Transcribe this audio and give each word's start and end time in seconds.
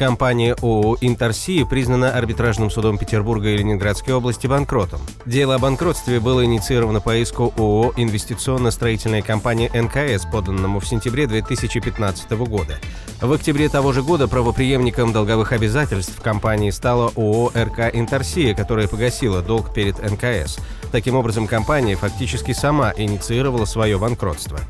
Компания 0.00 0.56
ООО 0.62 0.96
«Интерсия» 1.02 1.66
признана 1.66 2.10
арбитражным 2.12 2.70
судом 2.70 2.96
Петербурга 2.96 3.50
и 3.50 3.56
Ленинградской 3.58 4.14
области 4.14 4.46
банкротом. 4.46 4.98
Дело 5.26 5.56
о 5.56 5.58
банкротстве 5.58 6.20
было 6.20 6.42
инициировано 6.42 7.02
по 7.02 7.14
иску 7.16 7.52
ООО 7.58 7.92
«Инвестиционно-строительная 7.98 9.20
компания 9.20 9.68
НКС», 9.68 10.24
поданному 10.24 10.80
в 10.80 10.86
сентябре 10.86 11.26
2015 11.26 12.30
года. 12.30 12.78
В 13.20 13.30
октябре 13.30 13.68
того 13.68 13.92
же 13.92 14.02
года 14.02 14.26
правоприемником 14.26 15.12
долговых 15.12 15.52
обязательств 15.52 16.18
компании 16.22 16.70
стала 16.70 17.12
ООО 17.14 17.52
«РК 17.54 17.94
Интерсия», 17.94 18.54
которая 18.54 18.88
погасила 18.88 19.42
долг 19.42 19.74
перед 19.74 19.98
НКС. 19.98 20.60
Таким 20.92 21.14
образом, 21.14 21.46
компания 21.46 21.96
фактически 21.96 22.52
сама 22.52 22.94
инициировала 22.96 23.66
свое 23.66 23.98
банкротство. 23.98 24.60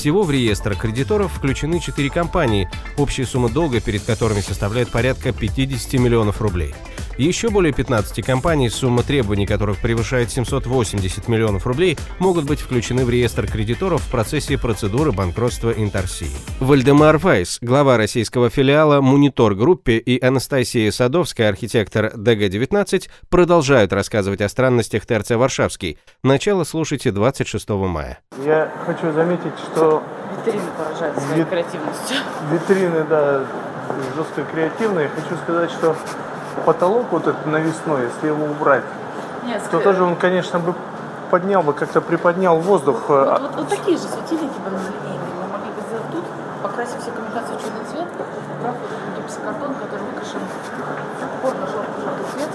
Всего 0.00 0.22
в 0.22 0.30
реестр 0.30 0.76
кредиторов 0.76 1.30
включены 1.30 1.78
четыре 1.78 2.08
компании, 2.08 2.70
общая 2.96 3.26
сумма 3.26 3.50
долга 3.50 3.82
перед 3.82 4.02
которыми 4.02 4.40
составляет 4.40 4.90
порядка 4.90 5.30
50 5.30 5.92
миллионов 6.00 6.40
рублей. 6.40 6.74
Еще 7.20 7.50
более 7.50 7.74
15 7.74 8.24
компаний, 8.24 8.70
сумма 8.70 9.02
требований 9.02 9.44
которых 9.44 9.76
превышает 9.76 10.30
780 10.30 11.28
миллионов 11.28 11.66
рублей, 11.66 11.98
могут 12.18 12.46
быть 12.46 12.60
включены 12.60 13.04
в 13.04 13.10
реестр 13.10 13.46
кредиторов 13.46 14.00
в 14.00 14.10
процессе 14.10 14.56
процедуры 14.56 15.12
банкротства 15.12 15.70
Интерсии. 15.70 16.30
Вальдемар 16.60 17.18
Вайс, 17.18 17.58
глава 17.60 17.98
российского 17.98 18.48
филиала 18.48 19.02
Monitor 19.02 19.54
Group 19.54 19.98
и 19.98 20.18
Анастасия 20.24 20.90
Садовская, 20.90 21.50
архитектор 21.50 22.10
ДГ-19, 22.16 23.10
продолжают 23.28 23.92
рассказывать 23.92 24.40
о 24.40 24.48
странностях 24.48 25.04
ТРЦ 25.04 25.32
Варшавский. 25.32 25.98
Начало 26.22 26.64
слушайте 26.64 27.10
26 27.10 27.68
мая. 27.68 28.20
Я 28.46 28.72
хочу 28.86 29.12
заметить, 29.12 29.52
что 29.70 30.02
Витрины 30.46 30.64
поражают 30.78 31.18
своей 31.18 31.40
Вит- 31.40 31.48
креативностью. 31.50 32.16
витрины, 32.50 33.04
да, 33.10 33.44
жестко 34.16 34.42
креативные. 34.50 35.10
Хочу 35.10 35.36
сказать, 35.42 35.70
что 35.70 35.94
потолок 36.64 37.06
вот 37.10 37.26
этот 37.26 37.46
навесной, 37.46 38.02
если 38.12 38.28
его 38.28 38.44
убрать, 38.44 38.84
Нет, 39.44 39.62
то 39.70 39.78
ск- 39.78 39.82
тоже 39.82 40.02
он, 40.04 40.16
конечно, 40.16 40.58
бы 40.58 40.74
поднял 41.30 41.62
бы, 41.62 41.72
как-то 41.72 42.00
приподнял 42.00 42.58
воздух. 42.58 43.08
вот, 43.08 43.28
А, 43.28 43.38
вот- 43.40 43.54
вот 43.56 43.68
такие 43.68 43.96
же 43.96 44.04
светильники 44.04 44.58
бы 44.64 44.70
линейные 44.70 45.18
мы 45.40 45.48
могли 45.52 45.70
бы 45.70 45.80
сделать 45.88 46.10
тут, 46.12 46.24
покрасив 46.62 47.00
все 47.00 47.10
коммуникации 47.12 47.54
в 47.56 47.60
черный 47.62 47.84
цвет, 47.90 48.08
убрав 48.58 48.74
вот 48.80 49.22
гипсокартон, 49.24 49.74
который 49.74 50.04
выкрашен 50.12 50.40
порно-желтый 51.42 52.04
цвет. 52.34 52.48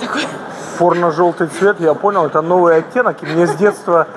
Такой 0.00 0.22
Форно-желтый 0.78 1.46
цвет, 1.46 1.78
я 1.78 1.94
понял, 1.94 2.26
это 2.26 2.42
новый 2.42 2.76
оттенок. 2.76 3.22
И 3.22 3.26
мне 3.26 3.46
с 3.46 3.54
детства 3.54 4.08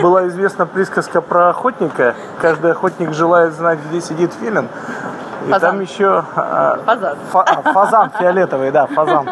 была 0.00 0.26
известна 0.28 0.64
присказка 0.64 1.20
про 1.20 1.50
охотника. 1.50 2.14
Каждый 2.40 2.70
охотник 2.72 3.12
желает 3.12 3.52
знать, 3.52 3.78
где 3.90 4.00
сидит 4.00 4.32
филин. 4.40 4.68
И 5.46 5.50
Фазан. 5.50 5.70
там 5.72 5.80
еще... 5.80 6.24
а, 6.36 6.78
фазан. 6.84 7.16
фа- 7.30 7.44
а, 7.46 7.72
фазан 7.72 8.10
фиолетовый, 8.18 8.70
да, 8.70 8.86
фазан. 8.86 9.28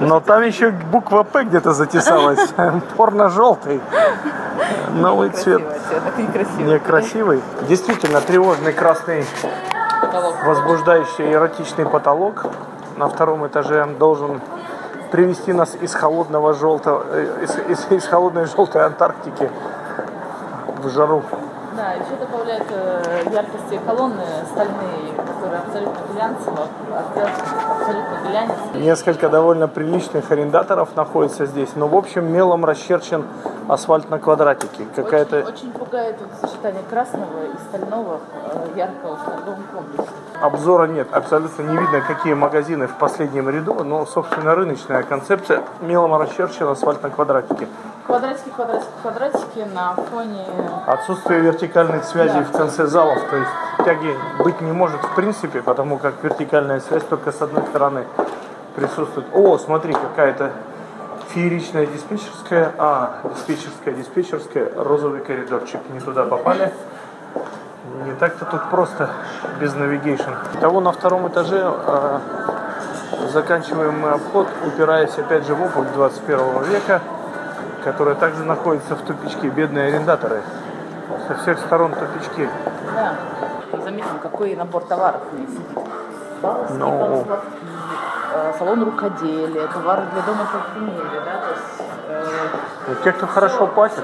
Но 0.00 0.20
там 0.20 0.42
еще 0.42 0.70
буква 0.70 1.22
П 1.22 1.44
где-то 1.44 1.72
затесалась. 1.72 2.52
Порно-желтый. 2.96 3.80
Новый 4.94 5.30
цвет. 5.30 5.62
Некрасивый. 6.18 6.64
Некрасивый. 6.74 7.42
Действительно, 7.68 8.20
тревожный 8.20 8.72
красный 8.72 9.24
возбуждающий 10.44 11.32
эротичный 11.32 11.86
потолок 11.86 12.46
на 12.96 13.08
втором 13.08 13.46
этаже 13.46 13.86
должен 13.98 14.40
привести 15.10 15.52
нас 15.52 15.74
из 15.80 15.94
холодного 15.94 16.52
желтого, 16.54 17.04
э, 17.12 17.44
из, 17.44 17.56
из- 17.68 17.90
из 17.90 18.06
холодной 18.06 18.46
желтой 18.46 18.84
Антарктики 18.84 19.50
в 20.82 20.88
жару. 20.90 21.22
Да, 21.76 21.92
еще 21.92 22.16
добавляют 22.18 22.66
э, 22.70 23.22
яркости 23.30 23.78
колонны 23.86 24.24
стальные, 24.50 25.12
абсолютно 25.58 26.00
глянцево, 26.14 26.66
абсолютно 26.94 28.28
глянец. 28.28 28.56
Несколько 28.74 29.28
довольно 29.28 29.68
приличных 29.68 30.30
арендаторов 30.30 30.94
находится 30.96 31.46
здесь, 31.46 31.70
но 31.74 31.88
в 31.88 31.94
общем 31.96 32.30
мелом 32.32 32.64
расчерчен 32.64 33.24
асфальт 33.68 34.08
на 34.10 34.18
квадратике. 34.18 34.86
Какая-то 34.94 35.38
Очень, 35.38 35.48
очень 35.52 35.72
пугает 35.72 36.16
вот 36.20 36.50
сочетание 36.50 36.82
красного 36.88 37.44
и 37.52 37.68
стального 37.68 38.20
э, 38.52 38.78
яркого 38.78 39.16
в 39.16 39.24
торговом 39.24 39.62
комплексе. 39.74 40.10
обзора 40.40 40.86
нет, 40.86 41.08
абсолютно 41.12 41.62
не 41.62 41.76
видно, 41.76 42.00
какие 42.00 42.34
магазины 42.34 42.86
в 42.86 42.94
последнем 42.94 43.48
ряду, 43.48 43.82
но, 43.82 44.06
собственно, 44.06 44.54
рыночная 44.54 45.02
концепция 45.02 45.62
мелом 45.80 46.14
расчерчен 46.14 46.68
асфальт 46.68 47.02
на 47.02 47.10
квадратике. 47.10 47.66
Квадратики, 48.06 48.50
квадратики, 48.54 48.88
квадратики 49.02 49.66
на 49.74 49.94
фоне... 49.94 50.44
Отсутствие 50.86 51.40
вертикальных 51.40 52.04
связей 52.04 52.38
Да. 52.38 52.44
в 52.44 52.52
конце 52.52 52.86
залов, 52.86 53.18
то 53.28 53.36
есть 53.36 53.50
тяги 53.86 54.12
быть 54.42 54.60
не 54.60 54.72
может 54.72 55.00
в 55.00 55.14
принципе, 55.14 55.62
потому 55.62 55.96
как 55.98 56.14
вертикальная 56.22 56.80
связь 56.80 57.04
только 57.04 57.30
с 57.30 57.40
одной 57.40 57.62
стороны 57.66 58.04
присутствует. 58.74 59.28
О, 59.32 59.56
смотри, 59.58 59.94
какая-то 59.94 60.50
фееричная 61.28 61.86
диспетчерская, 61.86 62.72
а, 62.78 63.20
диспетчерская, 63.32 63.94
диспетчерская, 63.94 64.72
розовый 64.76 65.20
коридорчик, 65.20 65.80
не 65.90 66.00
туда 66.00 66.24
попали. 66.24 66.72
Не 68.04 68.12
так-то 68.14 68.44
тут 68.44 68.68
просто 68.70 69.08
без 69.60 69.72
навигейшн. 69.74 70.30
Того 70.60 70.80
на 70.80 70.90
втором 70.90 71.28
этаже 71.28 71.62
а, 71.62 72.20
заканчиваем 73.32 74.00
мы 74.00 74.10
обход, 74.10 74.48
упираясь 74.66 75.16
опять 75.16 75.46
же 75.46 75.54
в 75.54 75.62
опыт 75.62 75.92
21 75.94 76.64
века, 76.64 77.00
которая 77.84 78.16
также 78.16 78.42
находится 78.44 78.96
в 78.96 79.02
тупичке. 79.02 79.48
Бедные 79.48 79.94
арендаторы. 79.94 80.42
Со 81.28 81.36
всех 81.36 81.60
сторон 81.60 81.94
тупички. 81.94 82.48
Да. 82.92 83.14
Заметим, 83.86 84.18
какой 84.20 84.56
набор 84.56 84.82
товаров 84.82 85.20
в 85.30 85.38
ней 85.38 85.46
сидит. 85.46 85.68
Балластки, 86.42 86.72
Ну. 86.72 87.24
э, 88.34 88.52
салон 88.58 88.82
рукоделия, 88.82 89.68
товары 89.68 90.02
для 90.12 90.22
дома 90.22 90.42
и 90.42 90.52
парфюмерии, 90.52 91.20
да, 91.24 91.40
то 91.40 91.50
есть... 91.50 91.90
э, 92.08 92.24
Ну, 92.88 92.94
те, 93.04 93.12
кто 93.12 93.28
хорошо 93.28 93.68
платит, 93.68 94.02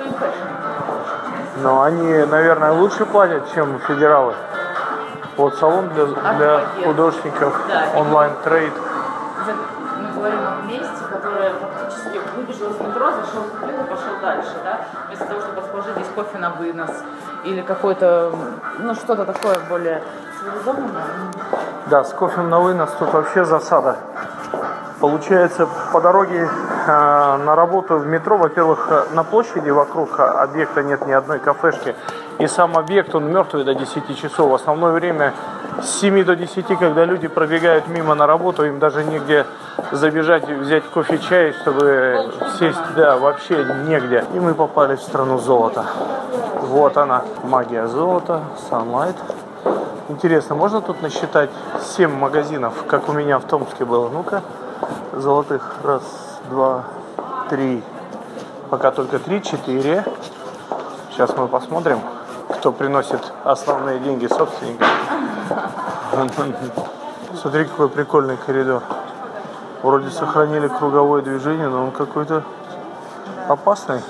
но 1.65 1.83
они, 1.83 2.17
наверное, 2.27 2.71
лучше 2.71 3.05
платят, 3.07 3.53
чем 3.55 3.81
федералы. 3.81 4.35
Вот 5.37 5.57
салон 5.57 5.89
для, 5.89 6.07
для 6.07 6.61
художников, 6.85 7.61
Да, 7.67 7.99
онлайн-трейд. 7.99 8.75
Мы 9.99 10.13
говорим 10.15 10.39
о 10.47 10.65
месте, 10.69 11.03
которое 11.11 11.55
фактически 11.55 12.21
выбежал 12.37 12.71
из 12.71 12.81
метро, 12.81 13.11
зашел 13.11 13.43
в 13.43 13.69
и 13.69 13.85
пошел 13.91 14.21
дальше, 14.23 14.55
да, 14.63 14.79
вместо 15.09 15.25
того, 15.25 15.41
чтобы 15.41 15.61
расположить 15.61 15.95
здесь 15.97 16.09
кофе 16.15 16.39
на 16.39 16.51
вынос 16.51 16.91
или 17.45 17.63
какое-то, 17.63 18.33
ну, 18.79 18.95
что-то 18.95 19.25
такое 19.25 19.59
более 19.69 20.03
цивилизованное. 20.39 21.05
Да, 21.87 22.05
с 22.05 22.13
кофе 22.13 22.41
на 22.43 22.61
вынос 22.61 22.91
тут 22.99 23.13
вообще 23.13 23.45
засада. 23.45 23.97
Получается, 25.01 25.69
по 25.93 26.01
дороге 26.01 26.49
на 26.87 27.55
работу 27.55 27.99
в 27.99 28.07
метро, 28.07 28.37
во-первых, 28.37 29.09
на 29.13 29.25
площади 29.25 29.71
вокруг 29.71 30.19
объекта 30.19 30.83
нет 30.83 31.07
ни 31.07 31.13
одной 31.13 31.39
кафешки. 31.39 31.95
И 32.39 32.47
сам 32.47 32.77
объект, 32.77 33.15
он 33.15 33.31
мертвый 33.31 33.65
до 33.65 33.75
10 33.75 34.19
часов. 34.19 34.51
В 34.51 34.55
основное 34.55 34.93
время 34.93 35.33
с 35.83 36.01
7 36.01 36.25
до 36.25 36.35
10, 36.35 36.67
когда 36.79 37.05
люди 37.05 37.29
пробегают 37.29 37.89
мимо 37.89 38.15
на 38.15 38.27
работу, 38.27 38.65
им 38.65 38.79
даже 38.79 39.05
негде 39.05 39.47
забежать 39.93 40.49
взять 40.49 40.85
кофе, 40.85 41.19
чай, 41.19 41.53
чтобы 41.53 42.33
сесть. 42.59 42.79
Да, 42.97 43.17
вообще 43.17 43.65
негде. 43.87 44.25
И 44.35 44.41
мы 44.41 44.55
попали 44.55 44.97
в 44.97 45.03
страну 45.03 45.39
золота. 45.39 45.85
Вот 46.63 46.97
она, 46.97 47.23
магия 47.45 47.87
золота, 47.87 48.41
Sunlight. 48.71 49.17
Интересно, 50.09 50.57
можно 50.57 50.81
тут 50.81 51.01
насчитать 51.01 51.51
7 51.81 52.11
магазинов, 52.11 52.75
как 52.89 53.09
у 53.09 53.13
меня 53.13 53.39
в 53.39 53.45
Томске 53.45 53.85
было? 53.85 54.09
Ну-ка, 54.09 54.43
золотых. 55.13 55.77
Раз, 55.85 56.03
два, 56.53 56.85
три. 57.49 57.83
Пока 58.71 58.91
только 58.91 59.19
три, 59.19 59.43
четыре. 59.43 60.05
Сейчас 61.11 61.35
мы 61.37 61.49
посмотрим, 61.49 62.01
кто 62.49 62.73
приносит 62.73 63.33
основные 63.45 63.99
деньги 63.99 64.27
собственникам. 64.27 64.87
Смотри, 67.41 67.65
какой 67.65 67.89
прикольный 67.89 68.37
коридор. 68.37 68.83
Вроде 69.83 70.11
сохранили 70.11 70.69
круговое 70.69 71.23
движение, 71.23 71.69
но 71.69 71.85
он 71.85 71.91
какой-то 71.91 72.45
опасный. 73.49 74.03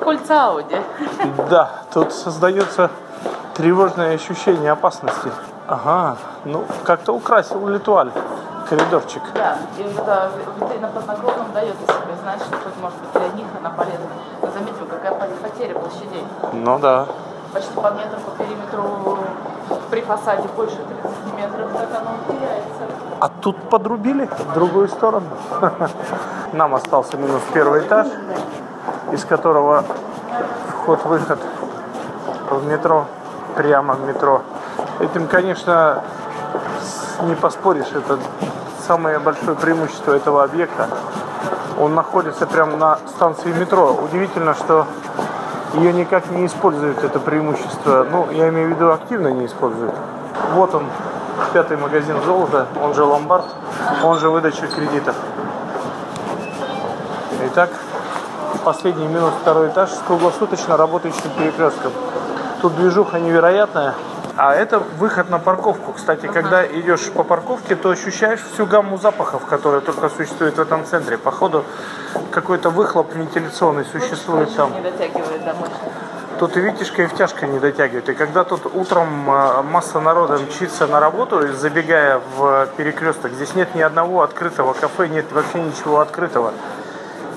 Кольца 0.00 0.48
Ауди. 0.48 0.76
Да, 1.48 1.70
тут 1.92 2.12
создается 2.12 2.90
тревожное 3.54 4.14
ощущение 4.14 4.72
опасности. 4.72 5.30
Ага, 5.66 6.18
ну 6.44 6.64
как-то 6.84 7.14
украсил 7.14 7.66
Литуаль 7.68 8.10
коридорчик. 8.68 9.22
Да, 9.34 9.58
и 9.78 9.82
вот 9.82 10.02
эта 10.02 10.30
витрина 10.60 10.88
под 10.88 11.06
наклоном 11.06 11.52
дает 11.52 11.76
о 11.86 11.92
себе 11.92 12.14
знать, 12.22 12.40
что 12.40 12.56
хоть 12.56 12.76
может 12.80 12.98
быть 12.98 13.12
для 13.12 13.28
них 13.38 13.46
она 13.58 13.70
полезна. 13.70 14.06
Но 14.42 14.50
заметьте, 14.50 14.84
потеря 15.54 15.78
площадей. 15.78 16.24
Ну 16.52 16.78
да. 16.78 17.06
Почти 17.52 17.72
по 17.74 17.90
метру 17.90 18.18
по 18.20 18.42
периметру 18.42 19.18
при 19.90 20.00
фасаде 20.00 20.48
больше 20.56 20.76
30 20.76 21.34
метров, 21.36 21.72
так 21.72 21.88
оно 22.00 22.10
теряется. 22.26 22.82
А 23.20 23.28
тут 23.28 23.56
подрубили 23.70 24.26
в 24.26 24.54
другую 24.54 24.88
сторону. 24.88 25.26
Нам 26.52 26.74
остался 26.74 27.16
минус 27.16 27.42
первый 27.52 27.82
этаж, 27.82 28.08
из 29.12 29.24
которого 29.24 29.84
вход-выход 30.68 31.38
в 32.50 32.66
метро, 32.66 33.06
прямо 33.56 33.94
в 33.94 34.00
метро. 34.06 34.42
Этим, 34.98 35.28
конечно, 35.28 36.02
не 37.22 37.34
поспоришь, 37.34 37.92
это 37.94 38.18
самое 38.86 39.18
большое 39.18 39.56
преимущество 39.56 40.12
этого 40.12 40.44
объекта. 40.44 40.88
Он 41.80 41.94
находится 41.94 42.46
прямо 42.46 42.76
на 42.76 42.98
станции 43.08 43.52
метро. 43.52 43.92
Удивительно, 43.92 44.54
что 44.54 44.86
ее 45.74 45.92
никак 45.92 46.30
не 46.30 46.46
используют, 46.46 47.02
это 47.02 47.18
преимущество. 47.18 48.06
Ну, 48.10 48.30
я 48.30 48.48
имею 48.50 48.68
в 48.68 48.70
виду, 48.72 48.92
активно 48.92 49.28
не 49.28 49.46
используют. 49.46 49.94
Вот 50.54 50.74
он, 50.74 50.86
пятый 51.52 51.76
магазин 51.76 52.16
золота, 52.24 52.66
он 52.80 52.94
же 52.94 53.02
ломбард, 53.04 53.46
он 54.02 54.18
же 54.18 54.30
выдача 54.30 54.66
кредитов. 54.66 55.16
Итак, 57.46 57.70
последний 58.64 59.06
минус 59.06 59.32
второй 59.40 59.68
этаж 59.68 59.90
с 59.90 59.98
круглосуточно 60.06 60.76
работающим 60.76 61.30
перекрестком. 61.36 61.92
Тут 62.62 62.76
движуха 62.76 63.18
невероятная. 63.18 63.94
А 64.36 64.54
это 64.54 64.80
выход 64.80 65.30
на 65.30 65.38
парковку. 65.38 65.92
Кстати, 65.92 66.26
когда 66.26 66.66
идешь 66.66 67.10
по 67.12 67.22
парковке, 67.22 67.76
то 67.76 67.90
ощущаешь 67.90 68.40
всю 68.52 68.66
гамму 68.66 68.98
запахов, 68.98 69.46
которые 69.46 69.80
только 69.80 70.08
существуют 70.08 70.56
в 70.56 70.60
этом 70.60 70.84
центре. 70.84 71.16
Походу, 71.18 71.64
какой-то 72.32 72.70
выхлоп 72.70 73.14
вентиляционный 73.14 73.84
существует 73.84 74.54
там. 74.56 74.72
Не 74.72 74.80
дотягивает 74.80 75.44
до 75.44 75.54
мощности. 75.54 75.90
Тут 76.38 76.56
и 76.56 76.60
Витяжка, 76.60 77.02
и 77.02 77.06
Втяжка 77.06 77.46
не 77.46 77.60
дотягивают. 77.60 78.08
И 78.08 78.14
когда 78.14 78.42
тут 78.42 78.66
утром 78.74 79.30
э, 79.30 79.62
масса 79.62 80.00
народа 80.00 80.38
мчится 80.38 80.88
на 80.88 80.98
работу, 80.98 81.52
забегая 81.52 82.20
в 82.36 82.66
перекресток, 82.76 83.32
здесь 83.32 83.54
нет 83.54 83.76
ни 83.76 83.82
одного 83.82 84.22
открытого 84.22 84.72
кафе, 84.72 85.06
нет 85.06 85.30
вообще 85.30 85.60
ничего 85.60 86.00
открытого. 86.00 86.52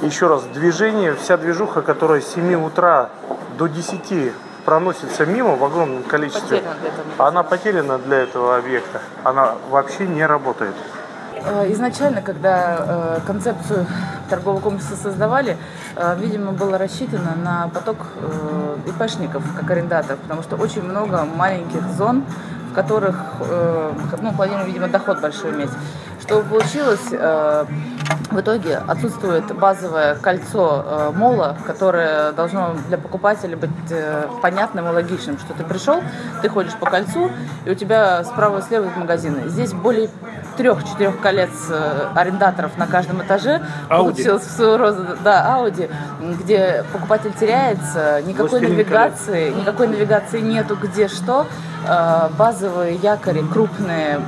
Еще 0.02 0.28
раз, 0.28 0.44
движение, 0.46 1.14
вся 1.14 1.38
движуха, 1.38 1.84
которая 1.84 2.22
с 2.22 2.34
7 2.34 2.66
утра 2.66 3.10
до 3.60 3.68
10 3.68 4.34
проносится 4.68 5.26
мимо 5.26 5.56
в 5.56 5.64
огромном 5.64 6.04
количестве, 6.04 6.58
Потеряна 6.58 6.76
для 6.82 6.90
этого. 6.90 7.28
она 7.30 7.44
потеряна 7.44 7.98
для 8.00 8.18
этого 8.18 8.58
объекта. 8.58 9.02
Она 9.24 9.54
вообще 9.70 10.06
не 10.06 10.26
работает. 10.26 10.76
Э, 11.46 11.72
Изначально, 11.72 12.22
когда 12.22 12.76
э, 12.78 13.20
концепцию 13.26 13.88
торгового 14.30 14.60
комплекса 14.60 14.98
создавали, 14.98 15.56
э, 15.96 16.18
видимо, 16.20 16.52
было 16.52 16.78
рассчитано 16.78 17.34
на 17.42 17.70
поток 17.74 17.96
ИПшников 18.86 19.42
как 19.58 19.72
арендаторов, 19.72 20.20
потому 20.20 20.44
что 20.44 20.58
очень 20.58 20.84
много 20.84 21.24
маленьких 21.24 21.84
зон, 21.98 22.26
в 22.70 22.74
которых 22.76 23.16
ну, 24.22 24.34
планируем, 24.34 24.68
видимо, 24.68 24.90
доход 24.90 25.22
большой 25.22 25.52
иметь. 25.52 25.72
Что 26.22 26.42
получилось? 26.42 27.08
В 28.32 28.40
итоге 28.40 28.78
отсутствует 28.88 29.46
базовое 29.56 30.16
кольцо 30.16 30.84
э, 30.86 31.12
мола, 31.16 31.56
которое 31.66 32.32
должно 32.34 32.76
для 32.88 32.98
покупателя 32.98 33.58
быть 33.58 33.70
э, 33.90 34.28
понятным 34.42 34.88
и 34.88 34.92
логичным, 34.92 35.40
что 35.40 35.54
ты 35.54 35.64
пришел, 35.64 36.02
ты 36.42 36.50
ходишь 36.50 36.76
по 36.76 36.86
кольцу, 36.86 37.32
и 37.66 37.72
у 37.72 37.74
тебя 37.74 38.24
справа 38.24 38.60
и 38.60 38.62
слева 38.62 38.84
идут 38.84 38.98
магазины. 38.98 39.48
Здесь 39.48 39.74
более 39.74 40.10
трех-четырех 40.58 41.20
колец 41.20 41.50
э, 41.70 42.10
арендаторов 42.16 42.78
на 42.78 42.88
каждом 42.88 43.24
этаже. 43.24 43.62
Ауди. 43.90 44.24
Да, 45.24 45.56
Ауди, 45.56 45.90
где 46.20 46.84
покупатель 46.92 47.34
теряется, 47.34 48.22
никакой 48.24 48.60
Властелин 48.60 48.78
навигации, 48.78 49.50
никакой 49.52 49.88
навигации 49.88 50.42
нету, 50.42 50.76
где 50.76 51.08
что. 51.08 51.48
Базовые 52.38 52.96
якори 52.96 53.42
крупные, 53.42 54.20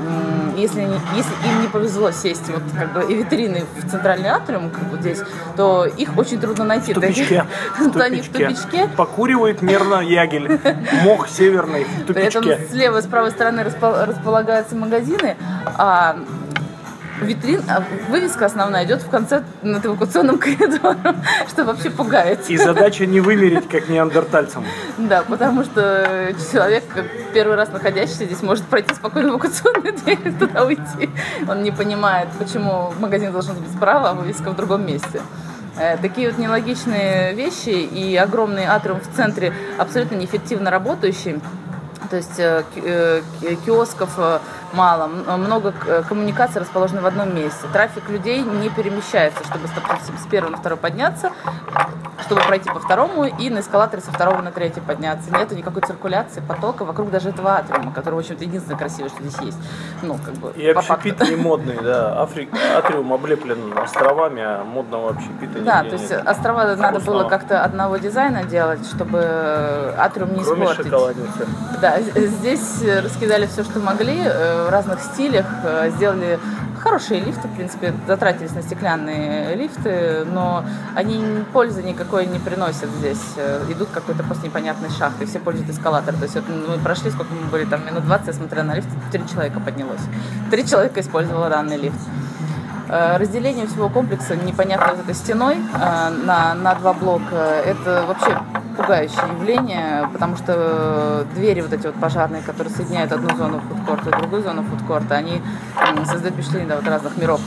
если, 0.58 0.82
они- 0.82 1.00
если 1.16 1.32
им 1.50 1.62
не 1.62 1.68
повезло 1.68 2.12
сесть 2.12 2.48
вот 2.50 2.62
как 2.78 2.94
бы 2.94 3.04
и 3.12 3.16
витрины 3.16 3.66
в 3.78 3.90
центральный 3.90 4.30
атриум, 4.30 4.70
как 4.70 4.84
вот 4.92 5.02
здесь, 5.02 5.20
то 5.56 5.86
их 5.86 6.18
очень 6.18 6.40
трудно 6.40 6.66
найти. 6.66 6.94
В 6.94 6.96
тупичке. 7.00 7.46
В 7.78 8.00
они 8.02 8.22
в 8.22 8.30
тупичке. 8.32 8.88
Покуривает 8.98 9.62
мерно 9.62 10.02
ягель. 10.02 10.60
Мох 11.04 11.28
северный 11.30 11.86
в 11.86 12.06
При 12.14 12.24
этом 12.24 12.44
тупичке. 12.44 12.68
слева 12.72 12.98
и 12.98 13.02
с 13.02 13.06
правой 13.06 13.32
стороны 13.32 13.62
распол- 13.62 14.06
располагаются 14.06 14.76
магазины, 14.76 15.36
а 15.78 16.18
витрин, 17.22 17.62
а 17.68 17.84
вывеска 18.10 18.46
основная 18.46 18.86
идет 18.86 19.02
в 19.02 19.10
конце 19.10 19.44
над 19.62 19.86
эвакуационным 19.86 20.38
коридором, 20.38 21.18
что 21.50 21.66
вообще 21.66 21.90
пугает. 21.90 22.50
И 22.50 22.58
задача 22.58 23.06
не 23.06 23.20
вымереть, 23.22 23.68
как 23.68 23.90
неандертальцам. 23.90 24.66
Да, 24.98 25.24
потому 25.24 25.64
что 25.64 26.34
человек, 26.52 26.84
первый 27.34 27.56
раз 27.56 27.70
находящийся 27.72 28.26
здесь, 28.26 28.42
может 28.42 28.66
пройти 28.66 28.94
спокойно 28.94 29.30
в 29.30 29.32
эвакуационную 29.34 29.94
дверь 29.94 30.20
и 30.26 30.32
туда 30.32 30.66
уйти. 30.66 31.10
Он 31.48 31.64
не 31.64 31.72
понимает, 31.72 32.30
почему 32.38 32.94
магазин 33.00 33.32
должен 33.32 33.56
быть 33.56 33.72
справа, 33.72 34.12
а 34.12 34.14
вывеска 34.14 34.52
в 34.52 34.56
другом 34.56 34.86
месте. 34.86 35.22
Э, 35.78 35.98
Такие 35.98 36.30
вот 36.30 36.38
нелогичные 36.38 37.34
вещи 37.34 37.70
и 37.70 38.16
огромный 38.16 38.66
атриум 38.66 39.00
в 39.00 39.16
центре 39.16 39.54
абсолютно 39.78 40.16
неэффективно 40.16 40.70
работающий. 40.70 41.40
То 42.10 42.18
есть 42.18 42.40
э, 42.40 42.64
э, 42.76 43.22
ки- 43.42 43.56
киосков 43.66 44.12
э, 44.18 44.40
мало, 44.74 45.08
много 45.08 45.74
коммуникаций 46.08 46.62
расположены 46.62 47.02
в 47.02 47.06
одном 47.06 47.36
месте. 47.36 47.68
Трафик 47.74 48.10
людей 48.10 48.42
не 48.42 48.70
перемещается, 48.70 49.44
чтобы 49.44 49.68
с 49.68 50.26
первого 50.28 50.52
на 50.52 50.58
второй 50.58 50.78
подняться, 50.78 51.32
чтобы 52.26 52.42
пройти 52.42 52.70
по 52.70 52.80
второму 52.80 53.26
и 53.26 53.50
на 53.50 53.60
эскалаторе 53.60 54.02
со 54.02 54.12
второго 54.12 54.42
на 54.42 54.52
третий 54.52 54.82
подняться. 54.82 55.32
Нету 55.36 55.56
никакой 55.56 55.82
циркуляции, 55.82 56.42
потока 56.48 56.86
вокруг 56.86 57.10
даже 57.12 57.30
этого 57.30 57.52
атриума, 57.58 57.92
который, 57.94 58.16
в 58.16 58.20
общем-то, 58.20 58.44
единственное 58.44 58.78
красивое, 58.78 59.10
что 59.10 59.22
здесь 59.24 59.40
есть. 59.42 59.58
Ну, 60.02 60.18
как 60.24 60.34
бы, 60.36 60.52
И 60.56 60.68
общепит 60.70 61.20
не 61.30 61.36
модный, 61.36 61.78
да. 61.82 62.22
Афри... 62.22 62.50
Атриум 62.78 63.14
облеплен 63.14 63.78
островами, 63.78 64.42
а 64.42 64.64
модного 64.64 65.12
общепита 65.12 65.60
Да, 65.60 65.84
то 65.84 65.94
есть 65.94 66.10
нет. 66.10 66.28
острова 66.28 66.76
надо 66.76 67.00
было 67.00 67.20
Вкусного. 67.20 67.30
как-то 67.30 67.64
одного 67.64 67.98
дизайна 67.98 68.44
делать, 68.44 68.86
чтобы 68.88 69.94
атриум 69.98 70.34
не 70.34 70.44
Кроме 70.44 70.64
испортить. 70.66 70.86
шоколадницы. 70.86 71.48
Да, 71.82 72.00
здесь 72.02 72.82
э, 72.84 73.00
раскидали 73.02 73.46
все, 73.48 73.64
что 73.64 73.80
могли, 73.80 74.22
э, 74.24 74.66
в 74.66 74.70
разных 74.70 75.00
стилях, 75.02 75.46
э, 75.64 75.90
сделали 75.96 76.40
хорошие 76.80 77.20
лифты, 77.20 77.48
в 77.48 77.56
принципе, 77.56 77.94
затратились 78.08 78.54
на 78.54 78.62
стеклянные 78.62 79.56
лифты, 79.56 80.26
но 80.26 80.64
они 80.96 81.44
пользы 81.54 81.84
никакой 81.84 82.26
не 82.26 82.40
приносят 82.40 82.90
здесь. 83.00 83.22
Э, 83.38 83.66
Идут 83.70 83.90
какой-то 83.90 84.24
просто 84.24 84.48
непонятной 84.48 84.90
шахтой, 84.90 85.28
все 85.28 85.40
пользуют 85.40 85.70
эскалатор. 85.70 86.16
То 86.16 86.24
есть 86.24 86.36
вот 86.36 86.46
мы 86.50 86.78
прошли, 86.80 87.12
сколько 87.12 87.34
мы 87.34 87.48
были, 87.48 87.66
там 87.66 87.86
минут 87.86 88.06
20, 88.06 88.28
я 88.28 88.34
смотрела 88.34 88.64
на 88.64 88.76
лифт, 88.76 88.88
три 89.12 89.28
человека 89.28 89.60
поднялось. 89.60 90.02
Три 90.50 90.66
человека 90.66 91.00
использовало 91.02 91.50
данный 91.50 91.78
лифт. 91.78 92.00
Э, 92.88 93.18
Разделение 93.18 93.68
всего 93.68 93.90
комплекса 93.90 94.36
непонятно 94.36 94.94
вот 94.94 95.04
этой 95.04 95.14
стеной 95.16 95.58
э, 95.58 96.10
на, 96.26 96.56
на 96.56 96.76
два 96.76 96.94
блока, 96.94 97.36
это 97.66 98.06
вообще 98.08 98.38
пугающее 98.80 99.28
явление, 99.38 100.10
потому 100.14 100.38
что 100.38 101.28
двери 101.36 101.62
вот 101.62 101.74
эти 101.74 101.88
вот 101.88 101.96
пожарные, 101.96 102.42
которые 102.42 102.74
соединяют 102.74 103.12
одну 103.12 103.36
зону 103.36 103.62
фудкорта 103.68 104.10
и 104.10 104.22
другую 104.22 104.42
зону 104.42 104.64
фудкорта, 104.64 105.18
они 105.18 105.42
создают 106.06 106.36
впечатление 106.36 106.70
да, 106.70 106.76
вот 106.78 106.88
разных 106.88 107.18
миров. 107.18 107.42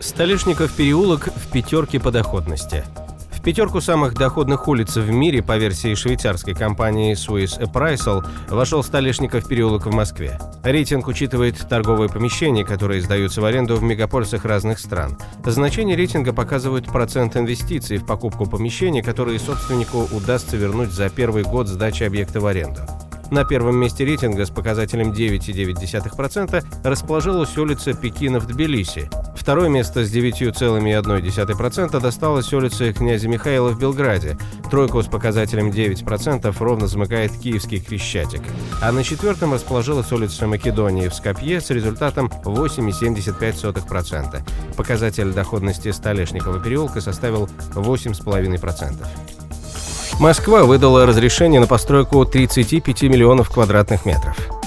Столешников 0.00 0.72
переулок 0.72 1.28
в 1.34 1.52
пятерке 1.52 2.00
по 2.00 2.10
доходности. 2.10 2.84
Пятерку 3.48 3.80
самых 3.80 4.12
доходных 4.12 4.68
улиц 4.68 4.96
в 4.96 5.10
мире 5.10 5.42
по 5.42 5.56
версии 5.56 5.94
швейцарской 5.94 6.52
компании 6.52 7.14
Swiss 7.14 7.58
Appraisal 7.58 8.22
вошел 8.50 8.84
Столешников 8.84 9.48
переулок 9.48 9.86
в 9.86 9.90
Москве. 9.90 10.38
Рейтинг 10.62 11.06
учитывает 11.06 11.56
торговые 11.66 12.10
помещения, 12.10 12.62
которые 12.62 13.00
сдаются 13.00 13.40
в 13.40 13.46
аренду 13.46 13.76
в 13.76 13.82
мегаполисах 13.82 14.44
разных 14.44 14.78
стран. 14.78 15.16
Значение 15.46 15.96
рейтинга 15.96 16.34
показывают 16.34 16.88
процент 16.92 17.38
инвестиций 17.38 17.96
в 17.96 18.04
покупку 18.04 18.44
помещений, 18.44 19.00
которые 19.00 19.38
собственнику 19.38 20.06
удастся 20.12 20.58
вернуть 20.58 20.90
за 20.90 21.08
первый 21.08 21.42
год 21.42 21.68
сдачи 21.68 22.02
объекта 22.02 22.40
в 22.40 22.46
аренду. 22.46 22.82
На 23.30 23.44
первом 23.44 23.76
месте 23.76 24.04
рейтинга 24.04 24.44
с 24.44 24.50
показателем 24.50 25.12
9,9% 25.12 26.64
расположилась 26.84 27.56
улица 27.56 27.94
Пекина 27.94 28.40
в 28.40 28.46
Тбилиси. 28.46 29.08
Второе 29.48 29.70
место 29.70 30.04
с 30.04 30.12
9,1% 30.12 32.00
досталось 32.00 32.52
улице 32.52 32.92
князя 32.92 33.28
Михаила 33.28 33.70
в 33.70 33.78
Белграде. 33.78 34.36
Тройку 34.70 35.02
с 35.02 35.06
показателем 35.06 35.70
9% 35.70 36.54
ровно 36.58 36.86
замыкает 36.86 37.32
киевский 37.32 37.80
Крещатик. 37.80 38.42
А 38.82 38.92
на 38.92 39.02
четвертом 39.02 39.54
расположилась 39.54 40.12
улица 40.12 40.46
Македонии 40.46 41.08
в 41.08 41.14
Скопье 41.14 41.62
с 41.62 41.70
результатом 41.70 42.30
8,75%. 42.44 44.42
Показатель 44.76 45.32
доходности 45.32 45.92
Столешникова 45.92 46.60
переулка 46.60 47.00
составил 47.00 47.48
8,5%. 47.74 49.06
Москва 50.20 50.64
выдала 50.64 51.06
разрешение 51.06 51.60
на 51.60 51.66
постройку 51.66 52.22
35 52.26 53.04
миллионов 53.04 53.48
квадратных 53.48 54.04
метров. 54.04 54.57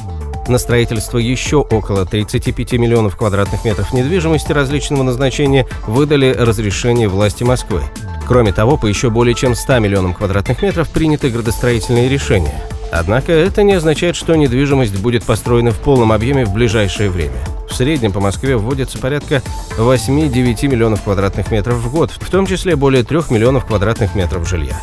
На 0.48 0.58
строительство 0.58 1.18
еще 1.18 1.58
около 1.58 2.06
35 2.06 2.74
миллионов 2.74 3.16
квадратных 3.16 3.64
метров 3.64 3.94
недвижимости 3.94 4.52
различного 4.52 5.04
назначения 5.04 5.68
выдали 5.88 6.34
разрешение 6.34 7.08
власти 7.08 7.44
Москвы. 7.44 7.82
Кроме 8.28 8.52
того, 8.52 8.78
по 8.78 8.88
еще 8.88 9.10
более 9.10 9.36
чем 9.36 9.56
100 9.56 9.80
миллионам 9.80 10.14
квадратных 10.14 10.62
метров 10.62 10.90
приняты 10.90 11.30
градостроительные 11.30 12.10
решения. 12.10 12.62
Однако 12.92 13.32
это 13.32 13.64
не 13.64 13.74
означает, 13.74 14.18
что 14.18 14.36
недвижимость 14.36 15.00
будет 15.00 15.24
построена 15.24 15.72
в 15.72 15.80
полном 15.80 16.12
объеме 16.12 16.46
в 16.46 16.54
ближайшее 16.54 17.10
время. 17.10 17.38
В 17.70 17.74
среднем 17.74 18.12
по 18.12 18.20
Москве 18.20 18.58
вводится 18.58 18.98
порядка 18.98 19.42
8-9 19.78 20.68
миллионов 20.68 21.04
квадратных 21.04 21.52
метров 21.52 21.76
в 21.76 21.90
год, 21.90 22.12
в 22.12 22.30
том 22.30 22.46
числе 22.46 22.76
более 22.76 23.04
3 23.04 23.20
миллионов 23.30 23.66
квадратных 23.66 24.14
метров 24.14 24.48
жилья. 24.48 24.82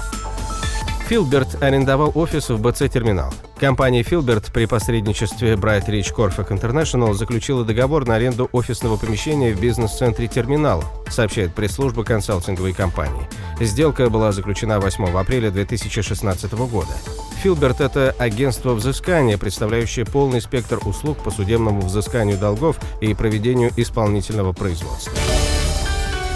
Филберт 1.08 1.62
арендовал 1.62 2.12
офис 2.14 2.50
в 2.50 2.60
БЦ-терминал. 2.60 3.32
Компания 3.58 4.02
Филберт 4.02 4.52
при 4.52 4.66
посредничестве 4.66 5.54
Bright 5.54 5.86
Rich 5.86 6.14
Corfac 6.14 6.50
International 6.50 7.14
заключила 7.14 7.64
договор 7.64 8.06
на 8.06 8.16
аренду 8.16 8.50
офисного 8.52 8.98
помещения 8.98 9.54
в 9.54 9.58
бизнес-центре 9.58 10.28
«Терминал», 10.28 10.84
сообщает 11.08 11.54
пресс-служба 11.54 12.04
консалтинговой 12.04 12.74
компании. 12.74 13.26
Сделка 13.58 14.10
была 14.10 14.32
заключена 14.32 14.80
8 14.80 15.06
апреля 15.18 15.50
2016 15.50 16.52
года. 16.52 16.92
Филберт– 17.42 17.80
это 17.80 18.14
агентство 18.18 18.74
взыскания, 18.74 19.38
представляющее 19.38 20.04
полный 20.04 20.42
спектр 20.42 20.78
услуг 20.86 21.16
по 21.24 21.30
судебному 21.30 21.80
взысканию 21.80 22.36
долгов 22.36 22.78
и 23.00 23.14
проведению 23.14 23.70
исполнительного 23.78 24.52
производства. 24.52 25.14